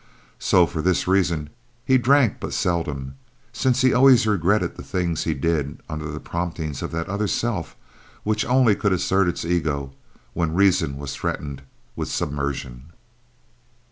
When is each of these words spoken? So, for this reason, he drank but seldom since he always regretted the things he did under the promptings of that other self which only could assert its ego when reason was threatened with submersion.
So, 0.39 0.65
for 0.65 0.81
this 0.81 1.07
reason, 1.07 1.51
he 1.85 1.99
drank 1.99 2.39
but 2.39 2.53
seldom 2.53 3.17
since 3.53 3.81
he 3.81 3.93
always 3.93 4.25
regretted 4.25 4.75
the 4.75 4.81
things 4.81 5.25
he 5.25 5.35
did 5.35 5.79
under 5.87 6.09
the 6.09 6.19
promptings 6.19 6.81
of 6.81 6.89
that 6.93 7.07
other 7.07 7.27
self 7.27 7.75
which 8.23 8.43
only 8.43 8.73
could 8.73 8.93
assert 8.93 9.27
its 9.27 9.45
ego 9.45 9.93
when 10.33 10.55
reason 10.55 10.97
was 10.97 11.13
threatened 11.15 11.61
with 11.95 12.09
submersion. 12.09 12.93